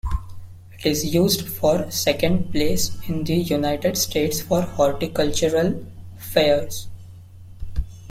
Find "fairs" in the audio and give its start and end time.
6.17-6.87